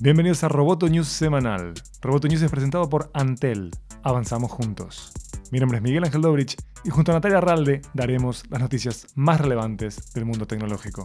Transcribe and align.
Bienvenidos 0.00 0.42
a 0.44 0.48
Roboto 0.48 0.88
News 0.88 1.08
semanal. 1.08 1.74
Roboto 2.00 2.26
News 2.26 2.40
es 2.40 2.50
presentado 2.50 2.88
por 2.88 3.10
Antel. 3.12 3.70
Avanzamos 4.02 4.50
juntos. 4.50 5.12
Mi 5.50 5.60
nombre 5.60 5.76
es 5.76 5.82
Miguel 5.82 6.04
Ángel 6.04 6.22
Dobrich 6.22 6.56
y 6.84 6.90
junto 6.90 7.12
a 7.12 7.16
Natalia 7.16 7.36
Arralde 7.36 7.82
daremos 7.92 8.44
las 8.48 8.62
noticias 8.62 9.08
más 9.14 9.42
relevantes 9.42 10.10
del 10.14 10.24
mundo 10.24 10.46
tecnológico. 10.46 11.02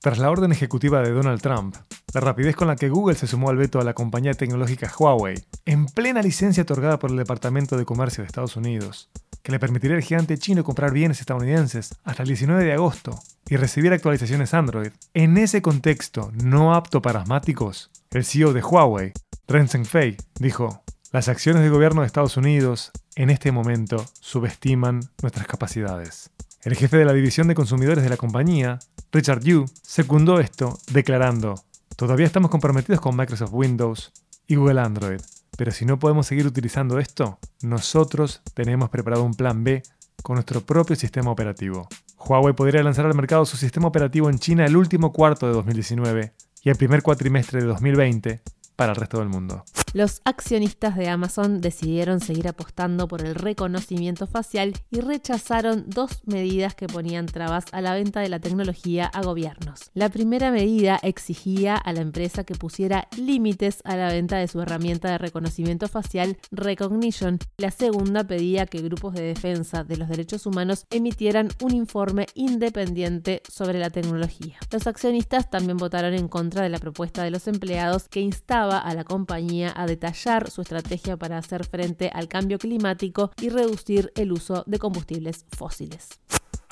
Tras 0.00 0.18
la 0.18 0.30
orden 0.32 0.50
ejecutiva 0.50 1.02
de 1.02 1.12
Donald 1.12 1.40
Trump, 1.40 1.76
la 2.12 2.20
rapidez 2.20 2.56
con 2.56 2.66
la 2.66 2.74
que 2.74 2.88
Google 2.88 3.14
se 3.14 3.28
sumó 3.28 3.50
al 3.50 3.56
veto 3.58 3.80
a 3.80 3.84
la 3.84 3.94
compañía 3.94 4.34
tecnológica 4.34 4.92
Huawei, 4.98 5.36
en 5.66 5.86
plena 5.86 6.20
licencia 6.20 6.64
otorgada 6.64 6.98
por 6.98 7.10
el 7.10 7.16
Departamento 7.16 7.76
de 7.76 7.84
Comercio 7.84 8.22
de 8.22 8.26
Estados 8.26 8.56
Unidos, 8.56 9.08
que 9.42 9.52
le 9.52 9.58
permitiría 9.58 9.96
al 9.96 10.02
gigante 10.02 10.38
chino 10.38 10.64
comprar 10.64 10.92
bienes 10.92 11.20
estadounidenses 11.20 11.94
hasta 12.04 12.22
el 12.22 12.28
19 12.28 12.64
de 12.64 12.72
agosto 12.72 13.18
y 13.48 13.56
recibir 13.56 13.92
actualizaciones 13.92 14.54
Android, 14.54 14.92
en 15.14 15.36
ese 15.36 15.62
contexto 15.62 16.30
no 16.42 16.74
apto 16.74 17.02
para 17.02 17.20
asmáticos, 17.20 17.90
el 18.10 18.24
CEO 18.24 18.52
de 18.52 18.62
Huawei, 18.62 19.12
Ren 19.48 19.68
Zhengfei, 19.68 20.16
dijo, 20.38 20.82
las 21.10 21.28
acciones 21.28 21.62
del 21.62 21.72
gobierno 21.72 22.00
de 22.00 22.06
Estados 22.06 22.36
Unidos 22.36 22.90
en 23.16 23.30
este 23.30 23.52
momento 23.52 24.04
subestiman 24.20 25.00
nuestras 25.20 25.46
capacidades. 25.46 26.30
El 26.62 26.76
jefe 26.76 26.96
de 26.96 27.04
la 27.04 27.12
división 27.12 27.48
de 27.48 27.54
consumidores 27.54 28.04
de 28.04 28.10
la 28.10 28.16
compañía, 28.16 28.78
Richard 29.10 29.42
Yu, 29.42 29.66
secundó 29.82 30.40
esto, 30.40 30.78
declarando, 30.92 31.62
todavía 31.96 32.26
estamos 32.26 32.50
comprometidos 32.50 33.00
con 33.00 33.16
Microsoft 33.16 33.52
Windows 33.52 34.12
y 34.46 34.54
Google 34.54 34.80
Android, 34.80 35.20
pero 35.56 35.70
si 35.70 35.84
no 35.84 35.98
podemos 35.98 36.26
seguir 36.26 36.46
utilizando 36.46 36.98
esto, 36.98 37.38
nosotros 37.62 38.42
tenemos 38.54 38.90
preparado 38.90 39.24
un 39.24 39.34
plan 39.34 39.64
B 39.64 39.82
con 40.22 40.34
nuestro 40.34 40.60
propio 40.60 40.96
sistema 40.96 41.30
operativo. 41.30 41.88
Huawei 42.18 42.54
podría 42.54 42.82
lanzar 42.82 43.06
al 43.06 43.14
mercado 43.14 43.44
su 43.44 43.56
sistema 43.56 43.88
operativo 43.88 44.30
en 44.30 44.38
China 44.38 44.64
el 44.64 44.76
último 44.76 45.12
cuarto 45.12 45.46
de 45.46 45.52
2019 45.52 46.32
y 46.62 46.70
el 46.70 46.76
primer 46.76 47.02
cuatrimestre 47.02 47.60
de 47.60 47.66
2020 47.66 48.40
para 48.76 48.92
el 48.92 48.96
resto 48.96 49.18
del 49.18 49.28
mundo. 49.28 49.64
Los 49.94 50.22
accionistas 50.24 50.96
de 50.96 51.08
Amazon 51.08 51.60
decidieron 51.60 52.20
seguir 52.20 52.48
apostando 52.48 53.08
por 53.08 53.22
el 53.22 53.34
reconocimiento 53.34 54.26
facial 54.26 54.72
y 54.90 55.00
rechazaron 55.00 55.84
dos 55.86 56.22
medidas 56.24 56.74
que 56.74 56.86
ponían 56.86 57.26
trabas 57.26 57.66
a 57.72 57.82
la 57.82 57.92
venta 57.92 58.20
de 58.20 58.30
la 58.30 58.40
tecnología 58.40 59.04
a 59.04 59.20
gobiernos. 59.20 59.90
La 59.92 60.08
primera 60.08 60.50
medida 60.50 60.98
exigía 61.02 61.76
a 61.76 61.92
la 61.92 62.00
empresa 62.00 62.44
que 62.44 62.54
pusiera 62.54 63.06
límites 63.18 63.82
a 63.84 63.96
la 63.96 64.08
venta 64.08 64.38
de 64.38 64.48
su 64.48 64.62
herramienta 64.62 65.10
de 65.10 65.18
reconocimiento 65.18 65.88
facial 65.88 66.38
Recognition. 66.50 67.38
La 67.58 67.70
segunda 67.70 68.24
pedía 68.24 68.64
que 68.64 68.80
grupos 68.80 69.12
de 69.12 69.24
defensa 69.24 69.84
de 69.84 69.98
los 69.98 70.08
derechos 70.08 70.46
humanos 70.46 70.86
emitieran 70.88 71.48
un 71.60 71.74
informe 71.74 72.26
independiente 72.34 73.42
sobre 73.46 73.78
la 73.78 73.90
tecnología. 73.90 74.56
Los 74.70 74.86
accionistas 74.86 75.50
también 75.50 75.76
votaron 75.76 76.14
en 76.14 76.28
contra 76.28 76.62
de 76.62 76.70
la 76.70 76.78
propuesta 76.78 77.22
de 77.22 77.30
los 77.30 77.46
empleados 77.46 78.08
que 78.08 78.20
instaba 78.20 78.78
a 78.78 78.94
la 78.94 79.04
compañía 79.04 79.68
a 79.68 79.81
detallar 79.86 80.50
su 80.50 80.62
estrategia 80.62 81.16
para 81.16 81.38
hacer 81.38 81.64
frente 81.64 82.10
al 82.12 82.28
cambio 82.28 82.58
climático 82.58 83.30
y 83.40 83.48
reducir 83.48 84.12
el 84.14 84.32
uso 84.32 84.64
de 84.66 84.78
combustibles 84.78 85.46
fósiles. 85.56 86.20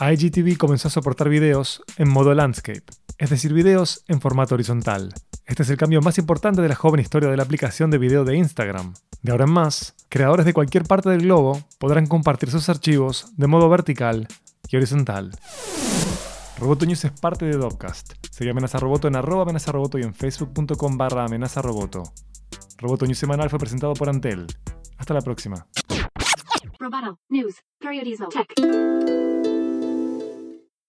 IGTV 0.01 0.57
comenzó 0.57 0.89
a 0.89 0.91
soportar 0.91 1.29
videos 1.29 1.83
en 1.99 2.09
modo 2.09 2.33
landscape, 2.35 2.85
es 3.19 3.31
decir, 3.31 3.53
videos 3.53 4.03
en 4.09 4.21
formato 4.21 4.55
horizontal. 4.55 5.13
Este 5.45 5.63
es 5.63 5.71
el 5.71 5.77
cambio 5.77 6.01
más 6.01 6.17
importante 6.17 6.63
de 6.63 6.69
la 6.69 6.75
joven 6.75 7.01
historia 7.01 7.29
de 7.29 7.37
la 7.37 7.43
aplicación 7.43 7.91
de 7.91 7.99
video 7.99 8.25
de 8.25 8.37
Instagram. 8.37 8.95
De 9.23 9.33
ahora 9.33 9.45
en 9.45 9.51
más, 9.51 9.95
creadores 10.09 10.47
de 10.47 10.55
cualquier 10.55 10.85
parte 10.85 11.11
del 11.11 11.23
globo 11.23 11.61
podrán 11.79 12.07
compartir 12.07 12.51
sus 12.51 12.69
archivos 12.69 13.27
de 13.37 13.47
modo 13.47 13.69
vertical 13.69 14.27
y 14.69 14.77
horizontal. 14.77 15.33
Roboto 16.59 16.87
News 16.87 17.05
es 17.05 17.13
parte 17.13 17.47
de 17.47 17.57
Dopcast. 17.57 18.13
Sigue 18.31 18.51
Amenaza 18.51 18.79
Roboto 18.79 19.09
en 19.09 19.17
arroba 19.17 19.43
amenaza 19.43 19.73
roboto 19.73 19.99
y 19.99 20.03
en 20.03 20.15
facebook.com 20.15 20.97
barra 20.97 21.25
amenaza 21.25 21.63
roboto. 21.63 22.05
Roboto 22.81 23.05
News 23.05 23.19
semanal 23.19 23.51
fue 23.51 23.59
presentado 23.59 23.93
por 23.95 24.09
Antel. 24.09 24.47
Hasta 24.97 25.15
la 25.15 25.21
próxima. 25.21 25.67